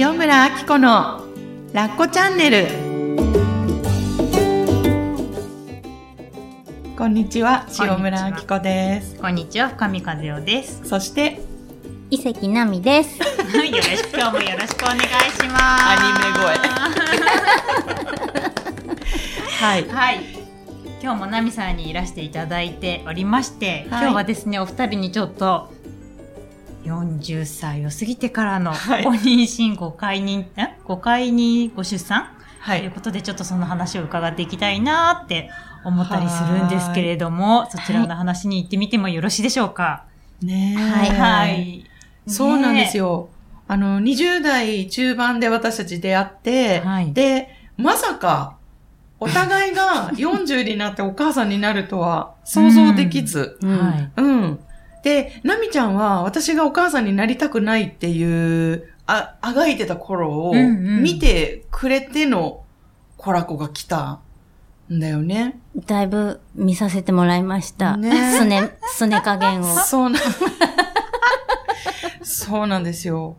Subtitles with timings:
[0.00, 1.24] 塩村あき子の
[1.72, 2.68] ラッコチャンネル
[6.96, 10.82] こんにちは塩村あき子ですこんにちは、深見和代です。
[10.84, 11.40] そして
[12.10, 13.18] 伊関奈美です。
[13.18, 15.08] よろしく、今日もよろしくお願いし
[15.48, 15.84] ます。
[15.84, 15.96] ア
[19.58, 20.20] はいはい。
[21.02, 25.72] 今日もナミさんにいらしていただいておりまして、はい今日はですね、お二人にちょっと、
[26.88, 29.04] 40歳を過ぎてからのはい。
[29.04, 30.78] ご妊娠、ご解妊、え？
[30.84, 32.28] ご解にご出産？
[32.60, 32.80] はい。
[32.80, 35.50] ということで、ちょっとその話を伺っていきたいなって
[35.84, 40.06] 思ったりするんですけれども、そちらの話に行ってみてもよろしいでしょうか？
[40.42, 40.80] ねえ。
[40.80, 41.10] はい。
[41.12, 41.90] はい。
[42.26, 43.04] そうなんですよ。
[43.06, 43.28] よ
[43.68, 47.12] あの20代中盤で私たち出会って、はい。
[47.12, 48.56] でまさか
[49.20, 53.78] お互いが40になってお母さんになるとは想像できず、うん。
[53.78, 54.10] はい。
[54.16, 54.60] うん。
[55.02, 62.64] で、ナミちゃんは私がお母さんになりたくないっていう、あ、あがいてた頃を見てくれての
[63.16, 64.20] コラコが来た
[64.92, 65.60] んだよね。
[65.86, 67.96] だいぶ見させてもらいました。
[67.96, 69.64] ねすね、すね加減を。
[69.80, 70.18] そうな、
[72.22, 73.36] そうなんですよ。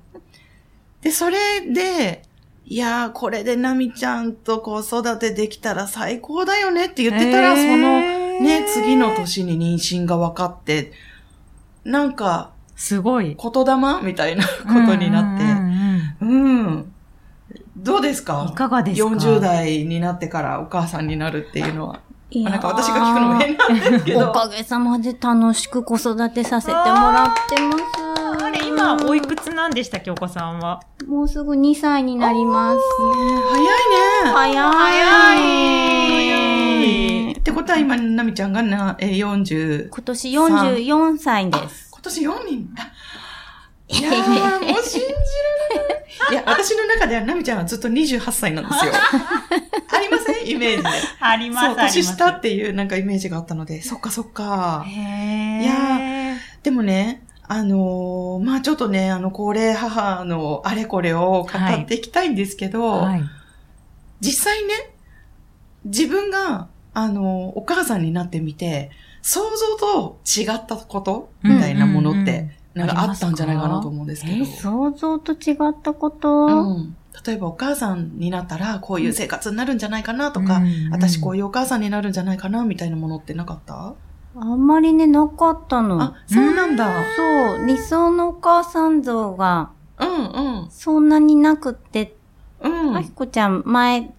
[1.01, 2.23] で、それで、
[2.65, 10.91] いやー、これでナミちゃんと子育てできたら最高だよねって言ってたら、へーそのね、次の年に妊娠が分かって、
[11.83, 13.35] なんか、すごい。
[13.41, 13.75] 言霊？
[14.03, 14.51] みたいなこ
[14.87, 15.49] とになって、うん
[16.21, 16.91] うんうんうん。
[17.77, 18.47] どうですか？
[18.51, 21.99] いかがですか ?40 代になってからお母さんになるっていうのは。
[22.31, 24.29] いやーなんか私が聞くのも変なんですけど。
[24.29, 27.71] おかげさまで楽しく子育てさせてもらってま
[28.37, 28.43] す。
[28.45, 30.79] あれ、今、おいくつなんでしたっけ、お子さんは？
[31.07, 32.79] もうすぐ2歳になります。
[33.51, 33.69] 早いね。
[34.31, 34.55] 早い。
[34.55, 36.58] 早い
[37.39, 39.89] ってことは今、なみちゃんがな、えー、40。
[39.89, 41.89] 今年44歳です。
[41.91, 42.69] 今年4人。
[42.77, 42.91] あ
[43.91, 44.15] いやー、
[44.71, 46.03] もう信じられない。
[46.31, 48.91] いや、私の中ではなみちゃんはずっと28歳なんですよ。
[49.91, 50.47] ありません？
[50.47, 50.89] イメージで。
[51.19, 54.85] ありそう、年下っていうなんかイメージがあったので、そっかそっか。
[54.87, 63.23] いやでもね、あのーまあちょっとね、あの、高齢母のあれこれを語っていきたいんですけど、はい。
[64.21, 64.73] 実際ね、
[65.85, 68.91] 自分が、あのーお母さんになってみて、
[69.21, 74.43] 想像と違ったことみたいなものって、うんうんうんなんかあったんじゃないかなと思うんですけど。
[74.43, 76.95] え、想像と違ったこと、うん、
[77.25, 83.95] 例えばお母さんになったらこういう生活になるんじゃないかなとか、うんうん私こういうお母さんになるんじゃないかなみたいなものってなかった、
[84.35, 86.01] あんまりね、なかったの。
[86.01, 87.03] あ、そうなんだ。
[87.15, 90.67] そう、理想のお母さん像がうんうん。
[90.69, 92.15] そんなになくって、
[92.61, 92.95] うん。
[92.95, 94.11] あひこちゃん前、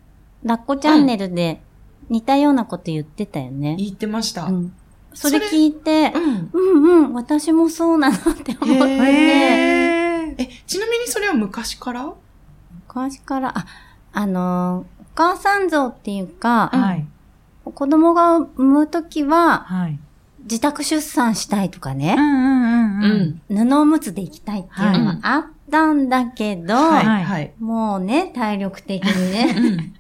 [0.42, 1.62] ラッコチャンネルで
[2.10, 3.76] 似たようなこと言ってたよね。
[3.78, 4.44] 言ってました。
[4.44, 4.54] うん。
[4.56, 4.72] うん。
[5.15, 8.93] それ聞いて、うん、うんうん、私もそうなのって思って。
[10.38, 12.12] え、ちなみにそれは昔から？
[12.87, 13.66] 昔から、あ、
[14.12, 17.06] あのーお母さん像っていうか、うんはい。
[17.65, 19.98] 子供が産むときは、はい。
[20.44, 23.69] 自宅出産したいとかね、うんうんうんうん。
[23.69, 27.53] 布おむつで行きたいっていうのがあったんだけど、はい。
[27.59, 29.92] もうね、体力的にね、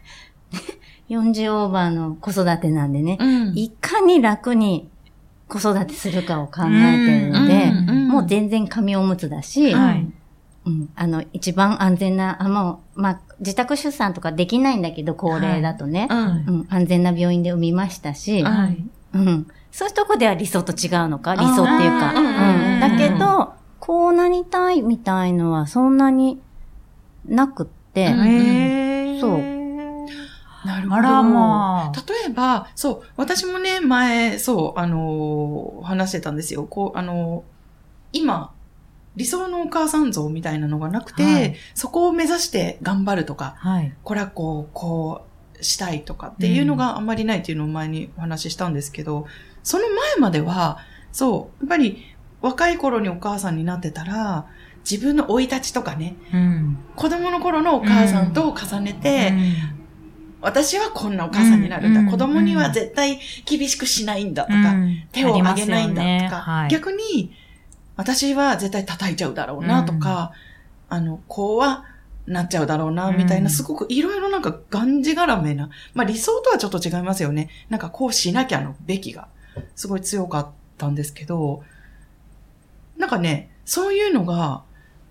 [1.10, 3.58] 40オーバーの子育てなんでね、うん。
[3.58, 4.88] いかに楽に
[5.48, 7.72] 子育てするかを考えてるので、
[8.08, 10.06] もう全然紙おむつだし、はい。
[10.66, 16.18] うん、あの、一番安全な、あ、もう、まあ、自宅出産とかできないんだけど、高齢だとね、うん。
[16.18, 16.22] う
[16.62, 18.84] ん、安全な病院で産みましたし、はい。
[19.14, 26.40] うん、そういうとこでは理想と違うのか、理想っていうか、うんだけど、こうなりたいみたいのはそんなに
[27.26, 28.14] なくって。
[29.20, 29.59] そう
[30.64, 30.94] なるほど。
[30.96, 32.04] あらまあ。
[32.26, 36.64] 例えば、そう、私もね、前、そう、あのー話してたんですよ。
[36.64, 38.52] こう、あのー今、
[39.16, 43.92] 理想のお母さん像みたいなのがなくて、はいそこを目指して頑張るとか、はい。
[44.04, 45.22] これはこう、こ
[45.58, 49.26] うしたいとかっていうのがあんまりないっていうのを前にお話ししたんですけど、
[49.62, 50.78] その前までは、
[51.12, 52.04] そう、やっぱり
[52.40, 54.46] 若い頃にお母さんになってたら、
[54.88, 56.78] 自分の生い立ちとかね、うん。
[56.96, 59.32] 子供の頃のお母さんと重ねて、
[60.42, 62.00] 私はこんなお母さんになるんだ。
[62.00, 65.02] うん子供には絶対厳しくしないんだとか、うん。
[65.12, 66.28] 手を挙げないんだとか、ね。
[66.28, 66.68] はい。
[66.70, 67.32] 逆に
[67.96, 70.32] 私は絶対叩いちゃうだろうなとか、
[70.88, 71.84] あの、こうは
[72.26, 73.50] なっちゃうだろうな、みたいな、うん。
[73.50, 77.50] すごくいろいろなんかがんじがらめな、まあ理想とはちょっと違いますよね。
[77.68, 79.28] なんかこうしなきゃのべきが、
[79.76, 80.48] すごい強かっ
[80.78, 81.62] たんですけど、
[82.96, 84.62] なんかね、そういうのが、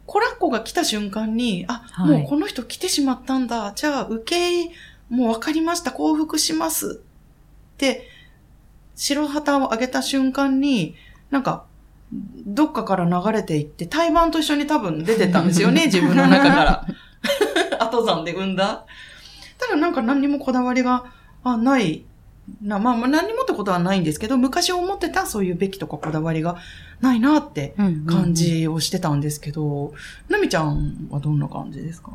[0.06, 2.20] コラッコが来た瞬間に、あ、はい。
[2.22, 3.74] もうこの人来てしまったんだ。
[3.75, 4.74] じゃあ、受け
[5.10, 5.92] もう分かりました。
[5.92, 7.02] 降伏します。
[7.74, 8.08] って、
[8.96, 10.96] 白旗を上げた瞬間に、
[11.32, 11.66] なんか、
[12.46, 16.86] どっかから流れていって、対バンと一緒に多分出てったんですよね、 自分の中から。
[17.80, 18.86] 後山で産んだ。
[19.58, 21.06] ただなんか何にもこだわりが、
[21.44, 22.04] あ、ない。
[22.64, 26.58] な、まあまあ何にもってことはないんですけど、昔思ってたそういうべきとかこだわりが
[27.00, 28.34] ないなってうん感。
[28.34, 29.94] じをしてたんですけど、
[30.30, 32.12] なみちゃんはどんな感じですか？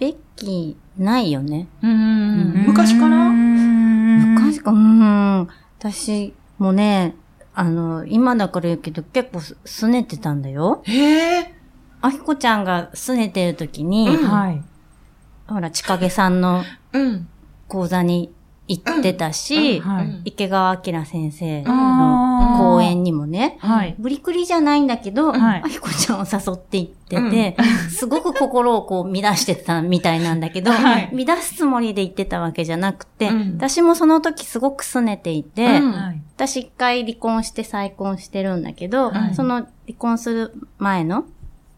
[0.00, 1.68] ベッキー、ないよね。
[1.82, 5.48] うんうん昔から昔か、うん。
[5.78, 7.14] 私もね、
[7.54, 10.82] あの、今だから言うけど結構す拗ねてたんだよ。
[10.84, 11.54] へえ。
[12.00, 14.62] あひこちゃんが拗ねてる時に、うんはい。
[15.46, 17.28] ほら、ちかげさんのうん。
[17.68, 18.32] 講座に
[18.68, 22.58] 行ってたし、うんはい池川明先生あのー。
[22.58, 23.94] 講演にもね、はい。
[23.98, 25.62] ブリクリじゃないんだけど、はい。
[25.64, 27.56] あひこちゃんを誘って行ってて、
[27.90, 31.26] すごく心をこう乱してたみたいなんだけど、はい。
[31.26, 33.54] 乱すつもりで言ってたわけじゃなくて、うん。
[33.56, 35.92] 私もその時すごく拗ねていて、うん。
[35.92, 36.22] はい。
[36.36, 39.34] 私一回離婚して再婚してるんだけど、はい。
[39.34, 41.24] その離婚する前の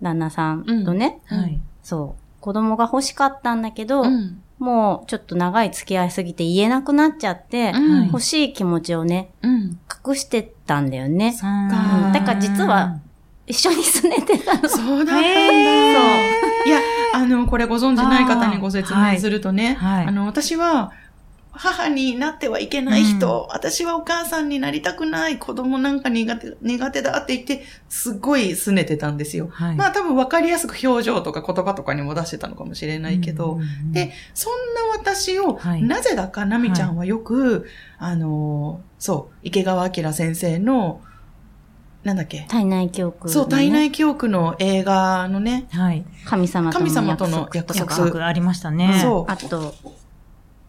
[0.00, 1.60] 旦那さんとね、はい。
[1.82, 4.41] そう、子供が欲しかったんだけど、うん。
[4.62, 9.78] もうちょっと長い付き合いすぎて言えなくなっちゃって、うん欲しい気持ちをね、うん。
[10.06, 11.34] 隠してたんだよね。
[12.12, 12.98] だから実は、
[13.46, 14.68] 一緒に拗ねてたの。
[14.68, 15.22] そうだったんだ。
[15.22, 16.78] へいや、
[17.14, 20.92] あの、これご存知ない方にご説明するとね、はいはいあの、私は、
[21.54, 29.48] 母になってはいけない人、私はお母さんになりたくない、子供なんか苦手、苦手だって言って、すっごい拗ねてたんですよ。
[29.52, 29.76] はい。
[29.76, 37.66] まあ多分分かりやすく表情とか言葉とかにも出してたのかもしれないけど、うんで、そんな私を、はいなぜだかなみちゃんはよく、
[37.98, 41.02] あの、そう、池川明先生の、
[42.02, 46.04] なんだっけ、体内記憶、そう、体内記憶の映画のね、はい。
[46.24, 48.98] 神様との神様と約束の約約束束ありましたね。
[49.02, 49.74] そうあと、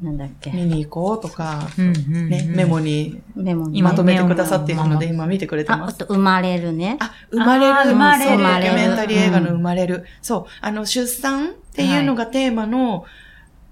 [0.04, 2.30] なんだっけ、見に行こうとか、うんうんうん。
[2.30, 3.80] ね、メモにメモに。
[3.80, 5.94] 今まとめてくださっているので、今見てくれてあ、ます。
[5.94, 6.98] あと、生まれるね。
[7.00, 7.74] あ、生まれる。
[7.92, 10.04] 生まれるドキュメンタリー映画の生まれる。
[10.22, 13.06] そう、あの、出産っていうのがテーマの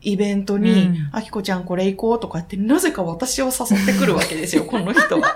[0.01, 5.33] イベントに、うんあきこちゃんこれ行こうとかって、なぜか私を誘ってくるわけですよ、 この人は。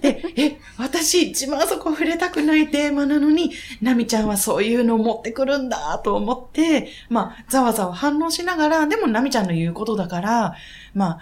[0.00, 10.54] で、え、私一番そこ触れたくないテーマなのに、なみちゃんはそういうのを持ってくるんだと思って、まあ、ざわざわ反応しながら、でもなみちゃんの言うことだから、
[10.94, 11.18] まあ、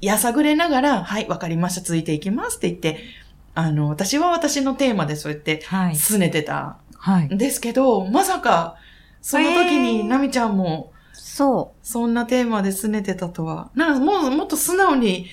[0.00, 3.00] やさぐれながら、はい、わかりました、ついていきますって言って、
[3.54, 5.94] あの、私は私のテーマでそうやって、はい。
[5.94, 7.34] 拗ねてたはい。
[7.34, 8.76] んですけど、まさか、
[9.22, 10.92] その時えにーなみちゃんも、
[11.34, 15.26] そそんなテーマで拗ねてたとは、なんかもう、もっと素直に、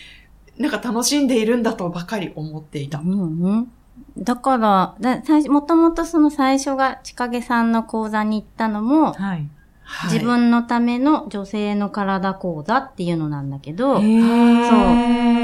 [0.57, 3.03] なんか楽しんでいるんだとばかり思っていたう。。
[3.03, 3.71] うんうん。
[4.17, 9.47] だから、だ最初もともとその最初がちかげさんの講座に行ったのも、はい。
[9.83, 14.05] はい自分のための女性の体講座っていうのなんだけど、そう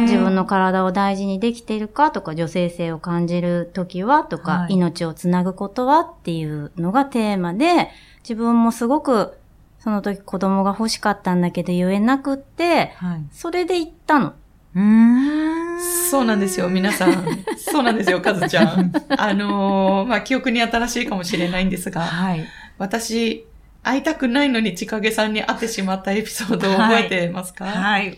[0.03, 7.89] 自分の体を大事にできているかとか、女性性を感じるときはとか、はい命をつなぐことはっていうのがテーマで、
[8.23, 9.37] 自分もすごく
[9.79, 13.25] その時子供が欲しかったんだけど言えなくって、はい。
[13.31, 14.33] それで行ったの。
[14.75, 15.79] うーん。
[16.09, 17.25] そうなんですよ、皆さん。
[17.57, 18.91] そうなんですよ、かずちゃん。
[19.17, 22.45] あのーまあ、記憶に新しいかもしれないんですが、はい。
[22.77, 23.45] 私、
[23.83, 28.17] 会いたくないのにちかげさんに会ってしまったエピソードを覚えてますか、はい。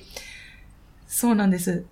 [1.07, 1.85] そうなんです。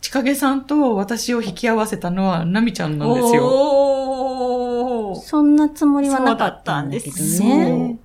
[0.00, 3.44] ちかげさんと私を引き合わせたのはなみちゃんなんですよ。
[3.46, 5.20] おー。
[5.20, 7.98] そんなつもりはなかったんだけどそうだったんね。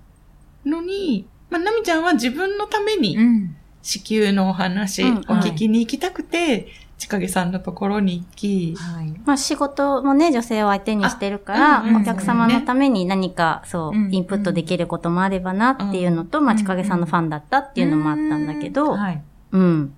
[0.68, 3.56] のに、まあ、なみちゃんは自分のためにうん。
[3.82, 9.14] 子宮のお話をうん聞きに行きたくて、ちかげさんのところに行き、はい。
[9.26, 19.22] まあ仕事もね、女性を相手にしてるから、あうんうんお客様のために何かそう、うんインプットできることもあればなっていうのと、うんまあちかげさんのファンだったっていうのもあったんだけど、はい。
[19.52, 19.94] うん。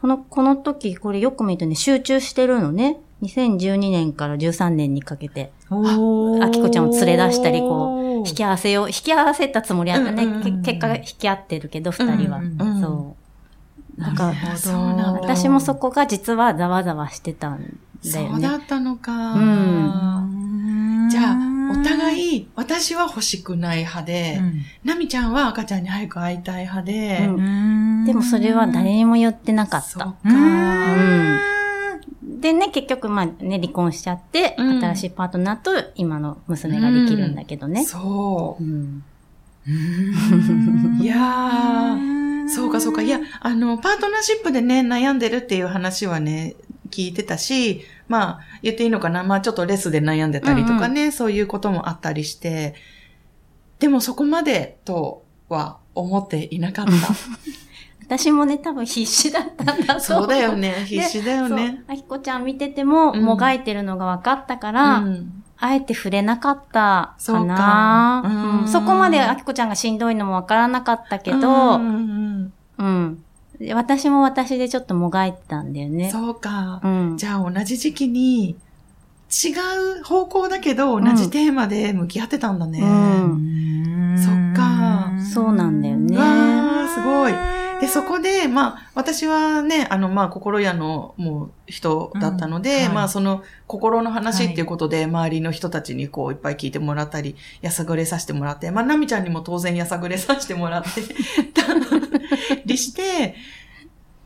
[0.00, 3.00] その、この時、これよく見るとね、集中してるのね。
[3.22, 10.24] 2012年から13年にかけて、おあきこちゃんを連れ出したりこう引き合わせを、引き合わせたつもりあったね。
[10.24, 12.38] うんうんうんけ結果が引き合ってるけど、二人は。
[12.38, 14.00] うんうんそう。
[14.00, 14.34] ななんか
[15.22, 17.64] 私もそこが実はざわざわしてたんだ
[18.20, 18.30] よね。
[18.32, 19.34] そうだったのか。
[19.34, 21.36] うんじゃあ、
[21.70, 24.40] お互い、私は欲しくない派で、
[24.84, 29.86] なみちゃんは赤ちゃんに早く会いたい派で、うんでもそれは誰にも言ってなかった。
[29.88, 30.18] そうか。
[30.24, 31.38] うん
[32.44, 37.86] でね、結局まあね、離婚しちゃって、うん新しいパートナーと今の娘ができるんだけどね。
[37.86, 38.66] そうう。
[38.66, 39.02] ん
[41.00, 43.00] いやー、そうかそうか。
[43.00, 46.54] いや、あの、パートナーシップでね、悩んでるっていう話はね、
[46.90, 49.24] 聞いてたし、まあ、言っていいのかな。
[49.24, 52.74] まあ、ちょっとレスで悩んでたりとかね、そういうこともあったりして、
[53.78, 56.86] でもそこまでとは思っていなかっ
[58.06, 60.00] 私もね、多分必死だったんだと思た。
[60.00, 60.84] そうだよね。
[60.86, 61.82] 必死だよね。
[61.88, 68.22] あきこちゃん見てても、うんもがいてるのが分かったから、うんあえて触れなかったそうかな。
[68.22, 73.18] かうんうんそこまであきこちゃんがしんどいのもわからなかったけど、うんうん
[73.72, 76.10] 私も私でちょっともがいてたんだよね。
[76.10, 76.80] そうか。
[76.82, 77.16] うん。
[77.16, 78.56] じゃあ同じ時期に
[79.30, 79.52] 違
[80.00, 82.80] う方向だけど同じテーマで向き合ってたんだね。
[82.80, 87.63] うんそっかそうなんだよねわー、すごい。
[87.84, 92.94] で、そこで、まあ、私はね、あの、まあ、心屋の、もう、人だったので、うんはい。
[92.94, 101.02] まあ、その、心の話っていうことで、周りの人たちに、こう、いっぱい聞いてもらったり、やさぐれさせてもらって、まあ、なみちゃんにも当然やさぐれさせてもらって、
[101.52, 101.62] た
[102.64, 103.34] りして、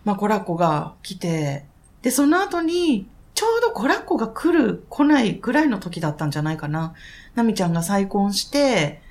[0.05, 1.65] まあ、コラッコが来て、
[2.03, 6.95] で、その後に、ちょうどコラッコが来る、来ないぐらいの時だったんじゃないかな。
[7.35, 9.03] なみちゃんが再婚して、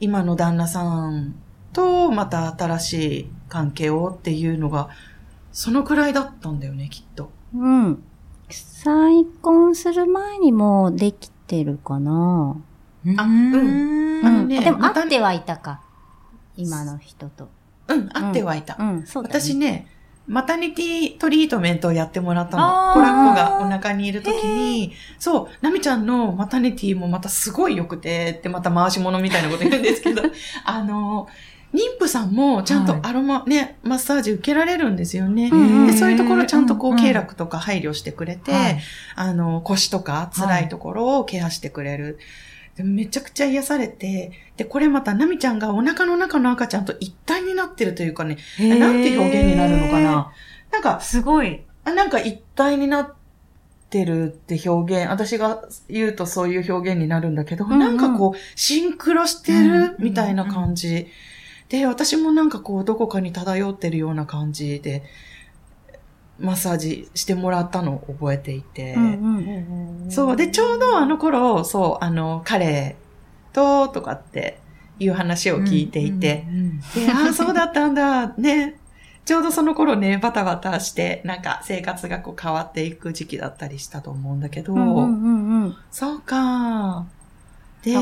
[0.00, 1.34] 今の旦那さん
[1.72, 4.88] とまた新しい関係をっていうのが、
[5.52, 7.30] そのくらいだったんだよね、きっと。
[7.54, 8.02] うん。
[8.48, 12.56] 再婚する前にもできてるかな。
[13.16, 15.80] あうんうんねでも会ってはいたか。
[16.56, 17.48] 今の人と。
[17.88, 18.76] うん、会ってはいた。
[18.78, 19.40] うん、そうだ、ね。
[19.40, 19.88] 私ね、
[20.26, 22.92] マタニティトリートメントをやってもらったの。
[22.94, 30.22] コラッコがお腹にいる時に、そう、ナミちゃんのマタニティもまたすごい良くて、ってまた回し物みたいなこと言うんですけど、
[30.64, 31.26] あの、
[31.72, 35.50] 妊婦さんもちゃんとアロマ、ね、マッサージ受けられるんですよね。
[35.52, 38.80] うんで、そういうところちゃんとこう、うん経絡とか配慮してくれて、はい
[39.14, 42.18] あの、腰とか辛いところをケアしてくれる。
[42.76, 50.32] でめちゃくちゃ癒されて、で、これまたナミちゃんがお腹の中の赤ちゃんと一体になってるというかね、なんて表現になるのかな。
[50.72, 51.62] なんか、すごい。
[51.84, 53.14] あなんか一体になっ
[53.88, 61.08] てるって表現、私が言うとそういう表現になるんだけど、うんうんなんかこう、シンクロしてうんるみたいな感じ。
[61.70, 65.04] で、私もなんかこう、どこかに漂ってるような感じで、
[66.38, 68.96] マッサージしてもらったのを覚えていて、
[70.08, 70.36] そう。
[70.36, 72.96] で、ちょうどあの頃、そう、あの、彼
[73.52, 74.58] と、とかって
[74.98, 76.44] いう話を聞いていて、
[76.94, 78.34] で、ああ、そうだったんだ。
[78.34, 78.76] ね。
[79.24, 84.74] ちょうどその頃ね、バタバタして、なんか生活がこう変わっていく時期だったりしたと思うんだけど。
[85.92, 87.06] そうか。
[87.84, 88.00] で、あ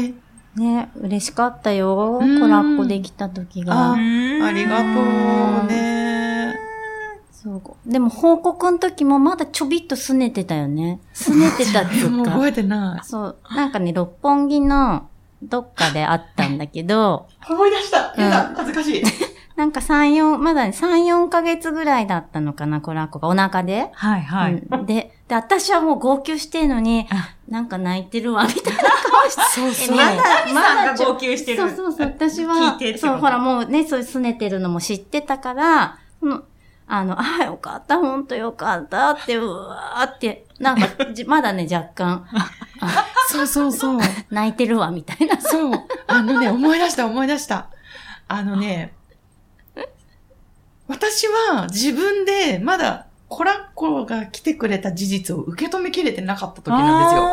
[0.58, 2.18] ね、嬉しかったよ。
[2.20, 3.92] うんコラッコできた時が。
[3.92, 3.96] ああ
[4.52, 4.84] りがと
[5.64, 6.54] うね。
[7.30, 7.62] そう。
[7.90, 11.00] でも報告の時もまだちょびっと拗ねてたよね。
[11.14, 12.32] 拗ねてたっていもううか。
[12.36, 13.06] 覚えてない。
[13.06, 13.36] そう。
[13.54, 15.06] なんかね、六本木の
[15.42, 18.12] どっかであったんだけど、 思い出した。
[18.16, 19.02] うんやだ、恥ずかしい。
[19.58, 23.90] なんか3、4、まだね、3、4ヶ月ぐらいだったのかな、コラッコがお腹で。
[23.92, 24.54] はいはい。
[24.54, 29.42] うんで、で、私はもう号泣してんのに、あなんか泣いてるわ、みたいな顔して。
[29.60, 29.96] そうそう。
[29.96, 30.22] まだ、
[30.54, 31.58] まだ号泣してる。
[31.58, 36.44] そうそうそう、私は、そう、ほらもうね、そう拗ねてるのも知ってたから、うん
[36.86, 42.24] あの、ああ、よかった、ほんとよかったって、うわーって、なんか、じ まだね、若干、
[43.28, 43.98] そうそうそう。
[44.30, 45.40] 泣いてるわ、みたいな。
[45.40, 45.72] そう。
[46.06, 47.66] あのね、思い出した、思い出した。
[48.28, 48.94] あのね、
[50.88, 57.22] 私は自分でまだコラッコが来てくれた事実を受け止めきれてなかった時なんですよ。
[57.22, 57.28] よ。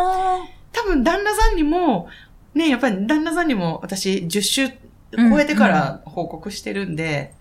[0.73, 2.09] 多分旦那さんにも、
[2.53, 7.33] ね、やっぱり旦那さんにも私10週超えてから報告してるんで、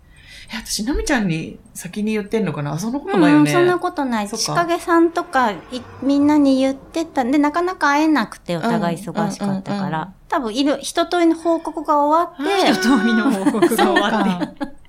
[0.52, 2.78] え、私、ナミちゃんに先に言ってんのかな？
[2.78, 3.50] そんなことないよね。
[3.50, 4.28] うん、そんなことない。
[4.28, 5.59] 仕掛けさんとかい、
[6.02, 10.12] みんなに言ってたんで、なかなか会えなくて、お互い忙しかったかうんうんうんうんら。
[10.28, 14.75] 多分、いる、一通りの報告が終わって、一通りの報告が終わって。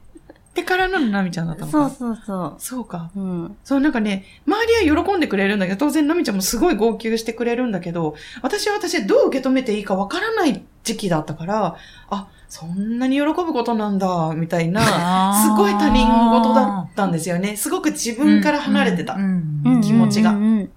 [0.56, 0.78] そうか。
[0.78, 1.90] らのナミちゃんだったのか。
[1.90, 3.12] そうそうそそうか。
[3.16, 3.20] う。
[3.20, 3.58] うん。
[3.64, 11.76] そう、なんかね、周りは喜んでくれるんだけど、当然ナミちゃんもすごい号泣してくれるんだけど、私は私でどう受け止めていいかわからない時期だったから、
[12.10, 17.58] あ、そんなに喜ぶことなんだ、みたいな、すごい他人事だったんですよね。
[17.58, 19.16] すごく自分から離れてた。
[19.16, 20.70] うんうん気持ちがうんうん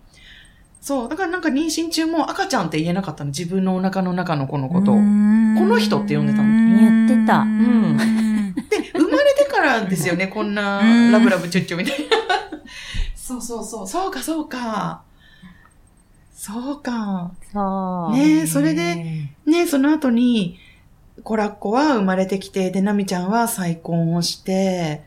[0.80, 3.28] そう、だからなんか妊娠中も赤ちゃんって言えなかったの。
[3.28, 4.94] 自分のお腹の中の子のことを。
[4.94, 5.02] ここ
[5.66, 8.27] の人って呼んでたの言ってたんで、生まれて
[9.68, 12.16] からですよね、こんなうんラブラブチュッチュみたいな。
[13.14, 13.86] そうそうそう。
[13.86, 15.02] そうか、そうか。
[16.32, 17.32] そうか。
[17.52, 18.16] そう。
[18.16, 20.58] ねえそれで、ね、その後に、
[21.24, 25.02] コラッコは生まれてきて、で、ナミちゃんは再婚をして、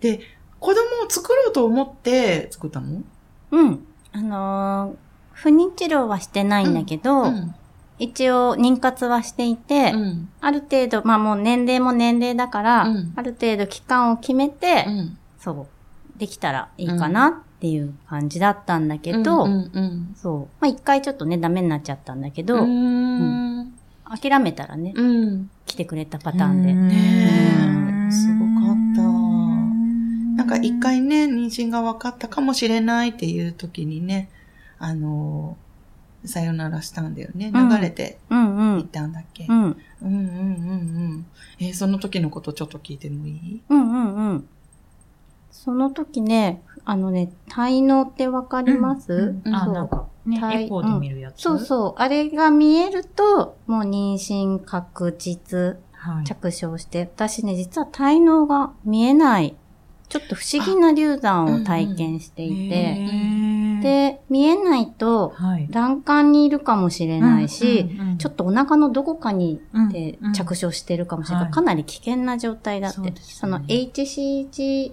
[0.00, 0.20] で、
[0.58, 3.02] 子供を作ろうと思って作ったの？
[3.52, 3.86] うん。
[4.12, 4.96] あのー
[5.36, 7.54] 不妊治療はしてないんだけど、うん。
[7.98, 10.28] 一応妊活はしていて、うん。
[10.40, 15.18] ある程度、まあもう年齢も年齢だから、うんある程度期間を決めて、うん。
[15.38, 15.66] そ
[16.16, 20.40] う、できたらいいかなっていう感じだったんだけど、うんうんそう。
[20.60, 23.60] まあ一回ちょっとね、ダメになっちゃったんだけうど、ん。
[23.60, 23.72] うん。
[24.04, 25.50] 諦めたらね、うん。
[25.64, 26.72] 来てくれたパターンで。
[26.74, 29.02] ねえすごかった
[30.36, 34.28] なんか一回ね、妊娠が分かったかもしれないっていう時にね、
[34.78, 35.56] あの、
[36.26, 37.50] さよならしたんだよね。
[37.54, 38.88] うん流れてうんう行っん。
[38.88, 39.62] たんだっけ、うん。
[39.62, 40.14] うんうんうんう
[41.14, 41.26] ん。
[41.60, 43.62] えーその時のことちょっと聞いてもいい？
[43.68, 44.48] うんうんうん。
[45.50, 51.40] その時ね、あのね、滞納ってわかります、うんあ、そうなんかね、はいエコーで見るやつ？
[51.40, 51.94] そうそう。
[51.96, 56.24] あれが見えると、もう妊娠確実、はい。
[56.24, 59.56] 着床して、私ね、実は滞納が見えない、
[60.08, 63.45] ちょっと不思議な流産を体験していて、へー、
[63.80, 65.68] で、見えないと、はい。
[65.70, 69.60] 卵管にいるかもしれないし、ちょっとお腹のどこかに
[69.92, 73.12] で着床してるかもしれない、はいかなり危険な状態だって。
[73.20, 74.90] その HCG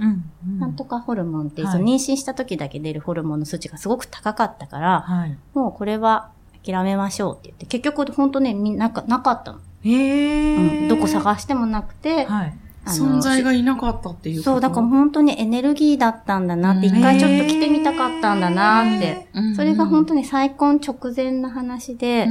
[0.60, 5.38] なんとかホルモンっていう、はいその妊娠した時だけ出るホルモンの数値がすごく高かったから、はい。
[5.54, 6.30] もうこれは
[6.66, 10.88] 諦めましょうって言って、結局本当ね、みんなかなかったの、へーうん。
[10.88, 12.58] どこ探してもなくて、はい。
[12.86, 14.52] 存在がいなかったっていうこと？
[14.52, 19.28] そう、だから本当にエネルギーだったんだなって、うん一回ちょっと来てみたかったんだなって。
[19.34, 22.28] うんそれが本当に再婚直前の話で。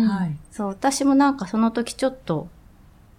[0.51, 2.49] そう、私もなんかその時ちょっと、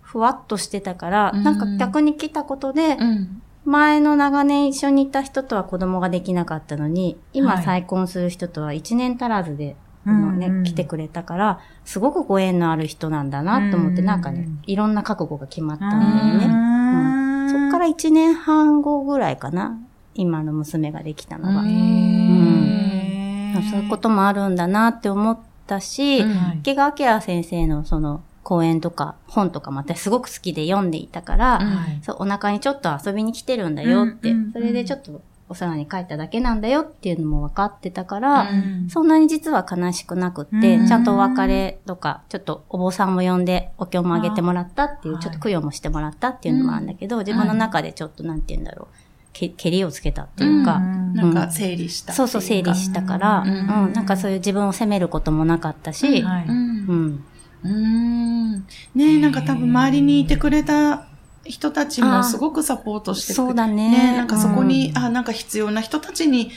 [0.01, 3.41] ふわっとしてたから、うんなんか逆に来たことで、うん。
[3.65, 10.21] 前の長年一緒にいた人とは子供ができなかったのに、今はい再婚する人とは一年足らずで、あうん。
[10.21, 16.45] のねうん来てくれたから、すごくご縁のある人なんだなと思って、うんなんかね、いろんな覚悟が決まったんだうよね。
[16.47, 19.77] んそっから一年半後ぐらいかな、
[20.15, 21.61] 今の娘ができたのが。
[21.61, 23.63] うん。
[23.69, 26.33] そういうこともあるんだなって思ったし、うん。
[26.33, 26.57] はい。
[26.59, 31.67] 池川明先生のその講演とか本とかも私すごく好きで読んでいたから、うん。
[31.75, 31.99] はい。
[32.03, 34.51] そうお腹にちょっと遊びに来てるんだよって、うんうんうん。
[34.53, 35.21] それでちょっと
[35.53, 38.89] お世話に帰っただけなんだよっていうのも分かってたから、うん。
[38.89, 40.87] そんなに実は悲しくなくって、うん。
[40.87, 45.23] ちゃんとお別れとか、ちょっとお坊さんも呼んでお経もあげてもらったっていう、はい。
[45.23, 48.95] ちょっと供養もしてもらったっていうのもあるんだけど、自分の中でちょっとなんて言うんだろう、
[49.31, 51.13] け蹴りをつけたっていうか、うん。
[51.13, 53.89] なんか整理したそうそう整理したから、ううん。
[53.91, 56.45] ん、なんかそういう自分を責めることもなかったし、はい。
[56.47, 57.25] うん。
[57.63, 58.53] うん。
[58.95, 61.07] ねえ、なんか多分周りにいてくれた
[61.45, 63.91] 人たちもすごくサポートしてくれそうだね。
[63.91, 66.51] ねなんかそこに、うんあ、なんか必要な人たちに、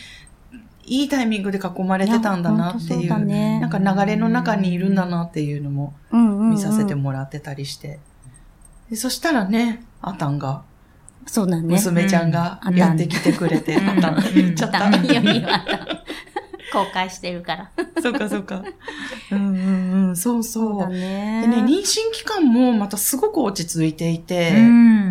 [0.84, 7.98] いいタイミングで囲まれてたんだなっていう、そうだねなんか流れの中にいるんだなっていうのも見させてもらってたりして。
[8.88, 10.62] でそしたらね、あたんが、
[11.26, 11.62] そうだね。
[11.62, 14.88] 娘ちゃんがうんやってきてくれて、うんあたん、言っちゃった。
[14.88, 15.78] いいよいいよあった。
[16.72, 17.70] 公開してるから。
[18.02, 18.62] そうかそうか。
[19.32, 20.72] うんうんうん、そうそう。
[20.72, 21.42] そうだね。
[21.42, 24.52] でね、妊娠期間もまたすごく落ち着いていて、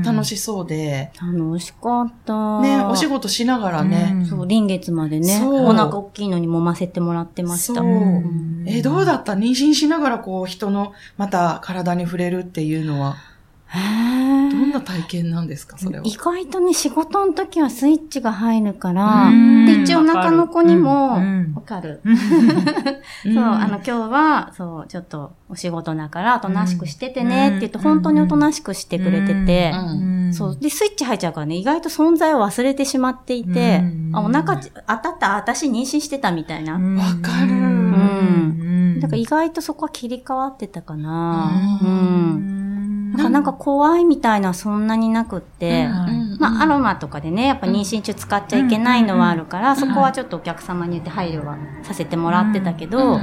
[0.06, 2.62] 楽ししそうで、楽しかった。
[2.62, 7.76] ね、お仕事しながらね、そう、臨月までね、お腹大きいのに揉ませてもらってました。
[7.76, 9.34] そうんえ、どうだった？
[9.34, 13.16] 妊娠しながらこう人のまた体に触れるっていうのは、
[14.52, 16.04] どんな体験なんですか、それは？
[16.06, 19.66] 意外とね、仕事の時はスイッチが入るから、うん。
[19.66, 21.54] で、一応中の子にも、うん。
[21.56, 22.02] わかる。
[22.06, 22.18] うん。
[23.34, 30.34] そう、あの、今日は、そう、ちょっと、お仕事だから、おとなしくしててね、って言って、うん本当におとなしくしてくれてて、うん。
[30.34, 30.58] そう。
[30.60, 34.12] で、スイッチ入っちゃうからね、意外と存在を忘れてしまっていて、うん。
[34.14, 36.74] あ、お腹ち、当たった、私妊娠してたみたいな。
[36.74, 36.80] わ
[37.22, 37.54] かる。
[37.54, 39.00] うん。
[39.02, 41.80] だから意外とそこは切り替わってたかな。
[41.82, 42.75] ううん。
[43.18, 46.38] なんかなんか怖いみたいなそんなになくって、うん。
[46.40, 49.76] まあ、アロマとかでね、やっぱ妊娠中使っちゃいけないのはあるから、ん。
[49.78, 52.92] そこはちょっとお客様に言って配慮はさせてもらってたけうん。
[52.92, 53.20] ど、う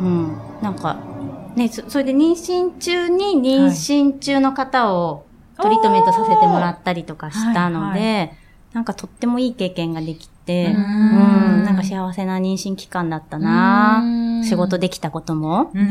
[0.00, 0.08] うん。
[0.08, 1.00] ん、なんか、
[1.54, 8.38] ね、そそれで妊娠中に妊娠中の方をトリートメントさせてもらったりとかしたので、はい。
[8.72, 14.44] なんかとってもいい経験ができて、ううんん、なんか幸せな妊娠期間だったな、うん。
[14.44, 15.70] 仕事できたことも。
[15.74, 15.82] うん。
[15.82, 15.86] う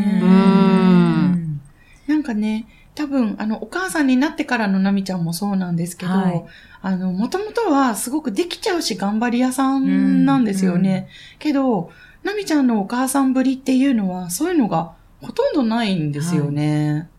[1.36, 1.62] ん。
[2.08, 6.46] なんかね、多分、あの、お母さんになってからのナミちゃんもそうなんですけど、はい
[6.84, 11.08] あの、もともとはすごくできちゃうし頑張り屋さんなんですよね。
[11.38, 11.92] けど、
[12.24, 17.10] ナミちゃんのお母さんぶりっていうのは、そういうのがほとんどないんですよね。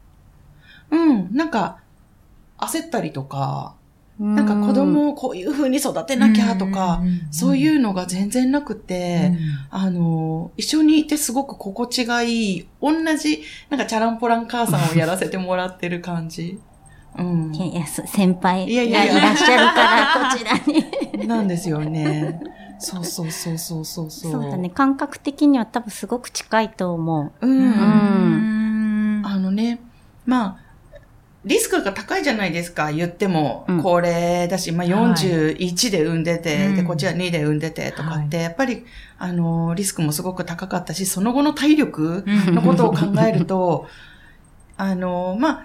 [0.90, 1.78] うん、なんか、
[2.58, 3.74] 焦ったりとか、
[4.18, 9.32] なんか子供をこういう風に育てなきゃとか、そういうのが全然なくて、
[9.70, 16.60] あの、一緒にいてすごく心地がいい、同じ、なんかチャランポラン母さんをやらせてもらってる感じ。
[17.18, 17.58] うんい。
[17.58, 21.26] やいや、す先輩いやいやいやがいらっしゃるから、こちらに。
[21.26, 22.40] なんですよね。
[22.78, 24.42] そうそうそうそうそうそう。
[24.42, 24.70] だね。
[24.70, 27.46] 感覚的には多分すごく近いと思う。
[27.46, 29.80] うんんあのね、
[30.26, 30.61] まあ、
[31.44, 33.82] リスクが高いじゃないですか、言ってもうん。
[33.82, 38.84] 高齢だし、まあはい41で産んでて、うんで、こっちは2で産んでてとかって、やっぱり、
[39.18, 43.86] あの、リスクもすごく高かったし、その後の体力のことを考えると、
[44.76, 45.64] あの、まあ、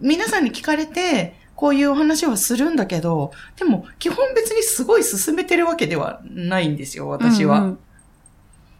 [0.00, 7.10] 皆さんに聞かれて、こういうお話はするんだけど、でも、基本別にすごい進めてるわけではないんですよ、う。
[7.10, 7.60] 私は。
[7.60, 7.78] うん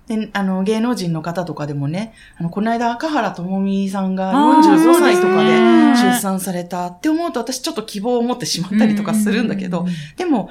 [0.08, 5.50] で、あの、芸能人の方とかでもね、あの、この間、赤原智美さんがあー45歳とかで
[6.14, 10.50] 出産されたって思うと、私ちょっと希望を持ってしまったりとかするんだけど、でも、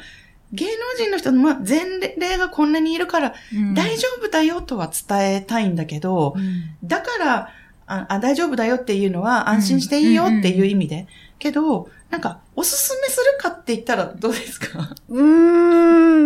[0.54, 6.70] 芸能人の人の、まあ、前例がこんなにいるから、うん、大丈夫だよとは伝えたいんだけど、うん。
[6.88, 7.50] だから
[7.88, 11.08] ああ、大丈夫だよっていうのは安心していいよっていう意味で。
[11.39, 14.89] けど、なんか、おすすめするかって言ったらどうですか？
[15.10, 15.24] うー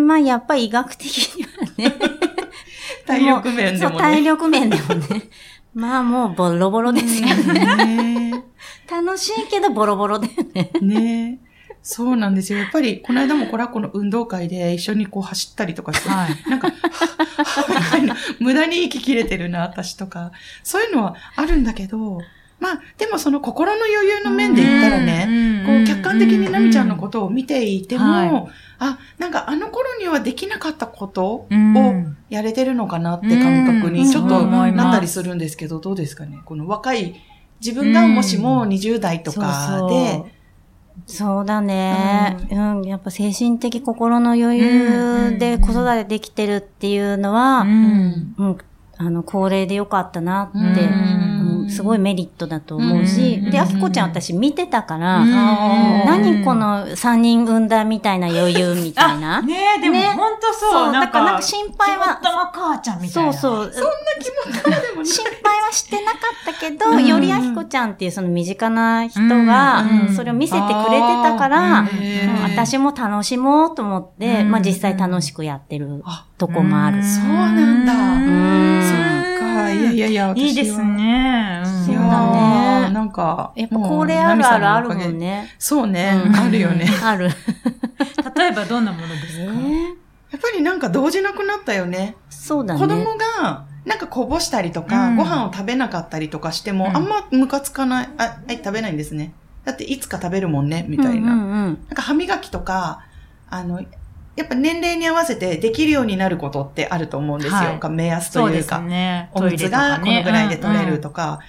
[0.03, 1.95] ん、まあやっぱり医学的にはね。
[3.17, 4.23] 体力面でも体ね。
[4.23, 5.29] 力面でもね。
[5.73, 7.75] まあもうボロボロですよね。
[8.31, 8.43] ね
[8.89, 10.71] 楽しいけどボロボロだよね。
[10.73, 10.79] え。
[10.79, 11.51] ねえ。
[11.83, 12.59] そうなんですよ。
[12.59, 16.49] やっぱり、この間もコラコの運動会で一緒にこう走ったりとかして、はい。
[16.49, 16.71] なんか、
[18.39, 20.31] 無駄に息切れてるな、私とか。
[20.63, 22.19] そういうのはあるんだけど、
[22.61, 28.47] まあ、でもその心の余裕の面で言ったらね、こう、客観的にナミちゃんのことを見ていても、はい。
[28.77, 32.17] あ、なんかあの頃にはできなかったことをうん。
[32.29, 33.93] やれてるのかなって感覚うん。
[33.93, 36.39] にちょっとなったりするんですけど、どうですかね？
[36.45, 37.15] この若い、
[37.65, 40.23] 自分がもしも20代とかで、
[41.07, 42.83] そうだね、うん。
[42.83, 48.35] やっぱ精神的心の余裕で子育てできてるっていうのは、うん。
[48.37, 48.57] うん、
[48.97, 50.67] あの、高齢でよかったなって、うんう
[51.17, 51.20] ん
[51.71, 53.51] すごいメリットだと思うし、うん。
[53.51, 55.31] で、あきこちゃん私見てたから、うん。
[56.05, 59.41] 何この3人産んだみたいな余裕みたいな。
[59.41, 60.13] ねえ、でもね。
[60.15, 60.71] 本当そう。
[60.71, 62.03] そうなんか、だからなんか心配は。
[62.03, 63.33] 肝っ玉母ちゃんみたいな。
[63.33, 63.73] そうそう。
[63.73, 65.05] そんな気持ちでもね。
[65.05, 66.17] 心配はしてなか
[66.51, 67.05] ったけど、うん。
[67.05, 71.87] よりあきこちゃんっていうその身近な人がうん、それを見せてくれてたから、
[72.43, 74.51] 私も楽しもうと思って、うん。
[74.51, 77.03] まあ実際楽しくやってるあ、とこもある。
[77.03, 79.00] そうなんだ
[79.51, 80.83] うんそっか、いやいやいや、いいです。
[80.83, 81.61] ね。
[81.65, 85.07] うんそうだねーなんか、やっぱ高齢あるあるあるもんね。
[85.13, 85.55] ね。
[85.57, 86.87] そうね、うんあるよね。
[87.03, 87.29] ある。
[88.35, 89.49] 例えばどんなものですか、や
[90.37, 92.15] っぱりなんか動じなくなったよね。
[92.29, 92.79] そうだね。
[92.79, 98.09] 子供が、なんかこぼしたりとか、うんご飯を食べなかったりとかしても、うんあんまムカつかない。
[98.17, 99.33] あ、はい、食べないんですね。
[99.65, 101.33] だっていつか食べるもんね、みたいな。
[101.33, 103.01] うんうんうんなんか歯磨きとか、
[103.49, 103.81] あの、
[104.35, 107.57] やっぱ年齢に合わせてできるようになることってあると思うんですよ。
[107.57, 108.87] はいか目安そうですというか。
[108.87, 109.29] ね。
[109.33, 111.39] おむつがこのぐらいで取れるととか、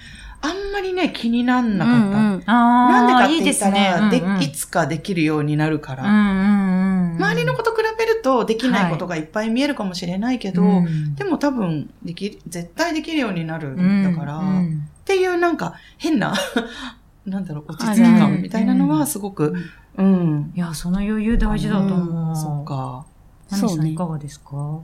[0.41, 1.99] あんまりね、気になんなかった。
[1.99, 4.11] うんうんなんでかあ、って言ったいいですねら、。
[4.11, 6.03] でうんうんいつかできるようになるから。
[6.03, 7.17] うんうんうん。
[7.17, 16.35] 周りのこと比べるとできないことがいっぱい見えるかもしれないけど、うんでも多分、でき、絶対できるようになるうんんだから、っうんていうなんか変な、
[17.27, 19.65] なんだろう、落ち着き感みたいなのはすごく、うん。
[19.99, 22.37] いや、その余裕大事だと思う。
[22.37, 22.65] そっ。
[22.65, 23.05] か。
[23.51, 24.81] ナミさそうねんいかがですか？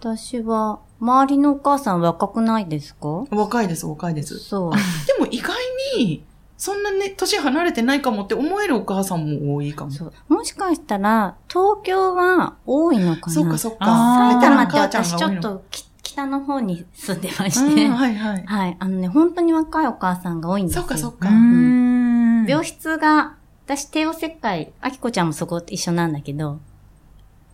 [0.00, 3.24] 私は、周りのお母さん若くないですか？
[3.30, 4.38] 若いです、若いです。
[4.40, 4.72] そう。
[4.72, 4.78] で
[5.20, 5.54] も意外
[5.96, 6.24] に、
[6.58, 9.90] そんなね、年離れてないかもって思えるお母さんも多いかも。
[9.90, 10.12] そう。
[10.28, 13.86] もしかしたら、東京は多いのかなそっかそっか。
[14.30, 18.44] 埼玉って私ちょっとき北の方に住んでまうして、ん、はいはい。
[18.44, 18.76] はい。
[18.78, 20.82] あのね、本当に若いお母さんが多いんですよ。
[20.82, 21.30] そっかそっうか。
[21.30, 23.36] ん病室が、
[23.76, 26.60] 私帝王切開、あきこちゃんもそこと一緒なんだけど、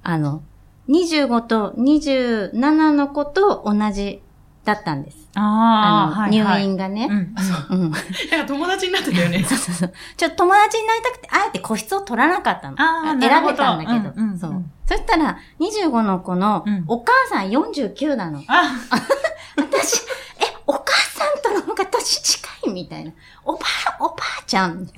[0.03, 0.43] あの、
[0.89, 4.21] 25と27の子と同じ
[4.65, 5.17] だったんです。
[5.37, 7.07] ああ、の、はいはい入院がね。
[7.09, 7.35] うん
[7.71, 7.91] うん。
[7.91, 8.01] なん
[8.41, 9.45] か友達になってたよね。
[9.49, 9.93] そうそうそう。
[10.17, 12.77] ちょっと友達になりたくて、あえて個室を取らなかったの。
[12.81, 14.11] あー選なるほどべたんだけど。
[14.17, 14.71] うんうんそううん。
[14.87, 18.43] そしたら、25の子のうん、お母さん49なの。
[18.49, 18.73] あ、
[19.57, 19.99] 私、
[20.39, 23.13] え、お母さんとの方が年近いみたいな。
[23.45, 24.89] おばあ、おばあちゃん。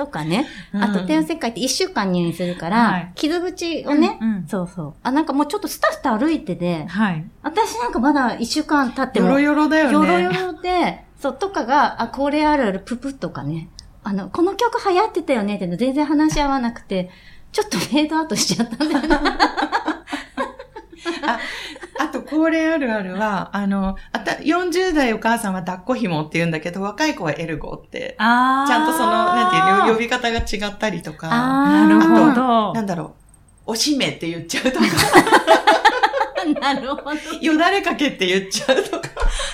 [0.00, 0.46] とかね。
[0.72, 4.94] あと、帝王切開って1週間入院するから、はい傷口をね、そうそう。
[5.02, 7.24] あ、なんかもうちょっとスタスタ歩いてて、はい。
[7.42, 9.92] 私なんかまだ1週間経っても、ヨロヨロだよね。
[9.92, 13.68] ヨロヨロで、そう、とかが、あ、これあるある、ププとかね。
[14.02, 17.10] あの、この曲流行ってたよねって全然話し合わなくて、
[17.52, 19.08] ちょっとフェードアウトしちゃったんだよね。
[21.26, 21.38] あ
[22.08, 28.68] と、高齢あるあるは、あの、あた、40代お母さんは抱っこ紐って言うんだけど、若い子はエルゴって、ああ。
[28.68, 29.50] ちゃんとその、なん
[29.86, 32.72] ていう、呼び方が違ったりとか、あなるほあど。
[32.74, 33.14] なんだろ
[33.66, 34.86] う、おしめって言っちゃうとか、
[36.60, 37.12] なるほど。
[37.40, 39.08] よだれかけって言っちゃうとか、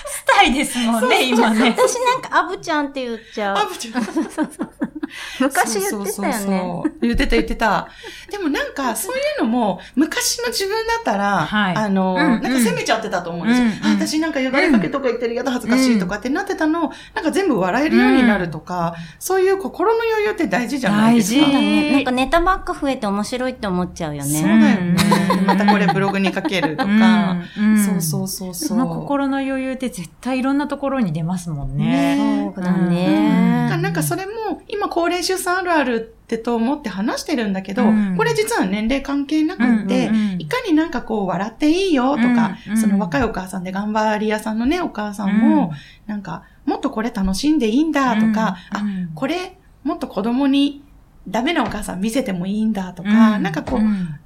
[0.05, 1.75] スタイですもんね、今ね。
[1.77, 3.57] 私なんか、アブちゃんって言っちゃう。
[3.57, 4.03] あぶちゃん。
[5.39, 6.11] 昔言ってたよね。
[6.11, 7.87] そうそうそうそう言ってた言ってた。
[8.31, 13.65] でもなんか、そういうのも、昔の自分だったら、はいあの、うんうんなんか責めちゃってたと思うんですよ。
[13.65, 21.41] うんうんあ私なんかよだれかけとか言ってるやだ恥ずかしいとかってなってたのを、なんか全部笑えるようになるとか、そういう心の余裕って大事じゃないですか。
[21.41, 21.91] 大事だね。
[21.91, 24.41] なんかネタばっか増えて面白いって思っちゃうよそうね。
[24.41, 24.95] だよね。
[25.31, 28.67] うんまたこれブログに書けるとか、うんうんそうそうそうそ。
[28.67, 32.51] そうの心の余裕って絶対いろんなところに出ますもんね。
[32.55, 33.77] そうだね。
[33.81, 34.31] なんかそれも
[34.69, 38.15] 今高齢出産あるあるってと思って話してるんだけど、うん。
[38.17, 40.41] これ実は年齢関係なくって、うんうんうん。
[40.41, 45.71] いかになんかこう笑っていいよとか、うんうんその若いお母さんで頑張り屋さんのね、お母さんも、
[46.05, 50.83] なんかもっとこれ楽しんでいいんだとか、あ、うんこれもっと子供に
[51.27, 54.19] ダメなお母さん見せてもいいんだとか、なんかこう、ん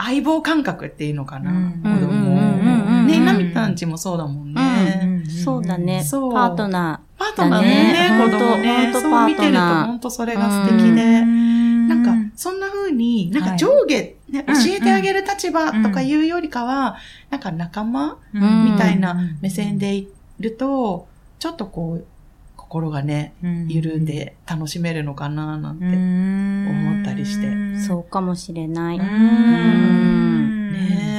[0.00, 3.00] 相棒感覚っていうのかな、うん子供うんうんうん。
[3.00, 5.24] うんね、ナミタンちもそうだもんね。
[5.44, 6.04] そうだね。
[6.04, 6.32] そう。
[6.32, 8.24] パートナパートナーのね、だね。
[8.24, 16.96] 子供ね、そう見てると本当それが素敵で、ななんか、そんな風に、なんか上下、ね、教えてあげる立場とかいうよりかは、
[17.30, 22.04] なんか仲間うんみたいな目線でいると、ちょっとこう、
[22.56, 23.32] 心がね、
[23.68, 25.86] 緩んで楽しめるのかななんて。
[25.86, 27.78] 思ったりして。
[27.78, 28.98] そうかもしれない。
[28.98, 29.04] ね
[31.14, 31.17] え。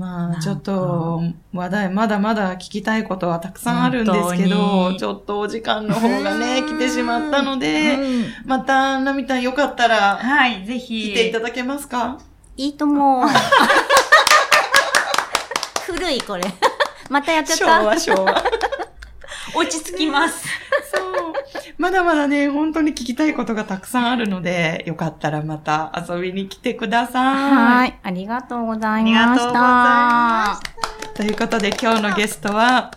[0.00, 1.20] まあ、ちょっと、
[1.52, 11.10] 話題、まだまだ聞きたいことはたくさんあるんですけど、にちょっとお時間の方がね、来てしまったので、うんまた、ナミタンよかったら、はい、ぜひ。
[11.10, 12.18] 来ていただけますか？
[12.56, 13.26] いいとも。
[15.84, 16.44] 古いこれ。
[17.10, 17.82] またやっちゃっ昭た。
[17.82, 18.42] 和、昭和。
[19.54, 20.46] 落ち着きます。
[20.94, 21.09] そう。
[21.80, 27.24] まだまだね、本当に聞きたいことがたくさんあるので、よかったらまた遊びに来てください。
[27.54, 27.98] はい。
[28.02, 31.14] ありがとうございましありがとうございまた。
[31.14, 32.90] ということで今日のゲストは、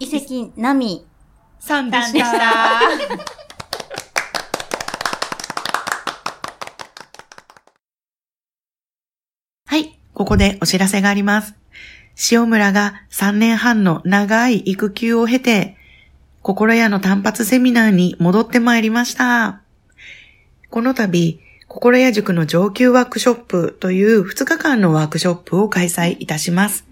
[0.00, 1.06] 遺跡、ナミ。
[1.60, 2.12] さんでし。
[2.12, 2.18] た。
[9.64, 11.54] はい、ここでお知らせがあります。
[12.32, 15.77] 塩村が3年半の長い育休を経て、
[16.48, 19.60] 心屋の単発セミナーに戻ってまいりました。
[20.70, 26.86] この度、心屋塾の上級ワークショップという2日間のワークショップを開催いたします。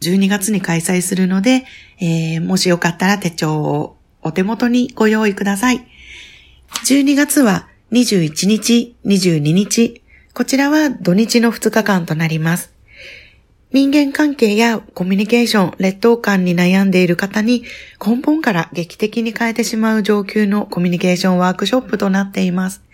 [0.00, 1.64] 12月に開催するので、
[1.98, 5.84] えーもしよかったら手帳をお手元にご用意ください。
[6.86, 10.02] 12月は21日、22日、
[10.34, 12.73] こちらは土日の2日間となります。
[13.74, 17.64] 人間関係やコミュニケーション、劣等感に悩んでいる方に
[18.00, 22.84] 根本から劇的に変えてしまう上級のコミュニケーションワークショップとなっています。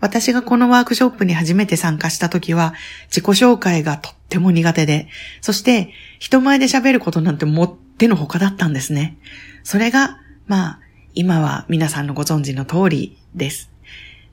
[0.00, 5.06] 私がこのワークショップに初めて参加した時は自己紹介がとっても苦手で、
[5.42, 9.16] そして人前で喋ることなんてもってのほかだったんですね。
[9.62, 10.80] それが、まあ、
[11.14, 13.70] 今は皆さんのご存知の通りです。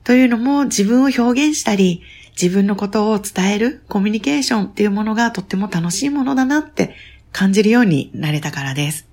[0.02, 2.02] というのも自分を表現したり、
[2.40, 6.94] 自分のことを伝えるコミュニケーションっていうものがとっても楽しいものだなって
[7.32, 9.08] 感じるようになれたからです。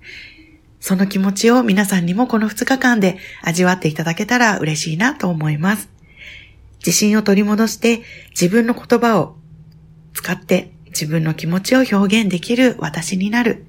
[0.80, 5.88] その気持ちを皆さんにもこの2日間で味わっていただけたら嬉しいなと思います。
[6.78, 9.36] 自信を取り戻して自分の言葉を
[10.14, 13.64] 使って自分の気持ちを表現できる私になる。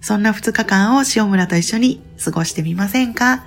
[0.00, 3.44] そんな2日間を塩村と一緒に過ごしてみませんか？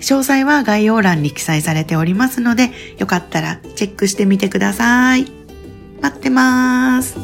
[0.00, 5.26] 詳細は概要欄に記載されておりますので、よかったらチェックしてみてください。
[6.00, 7.16] 待ってます。